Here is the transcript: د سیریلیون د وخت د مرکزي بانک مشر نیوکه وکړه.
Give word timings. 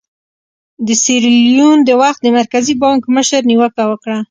د 0.87 0.89
سیریلیون 1.03 1.77
د 1.85 1.89
وخت 2.01 2.19
د 2.23 2.27
مرکزي 2.39 2.73
بانک 2.83 3.01
مشر 3.15 3.41
نیوکه 3.49 3.83
وکړه. 3.87 4.17